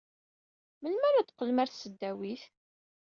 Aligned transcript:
Melmi 0.81 1.05
ara 1.09 1.27
teqqlem 1.27 1.59
ɣer 1.59 1.69
tesdawit? 1.69 2.43